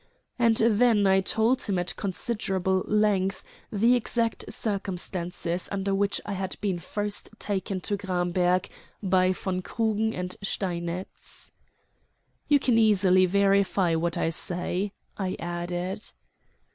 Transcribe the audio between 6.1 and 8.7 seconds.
I had first been taken to Gramberg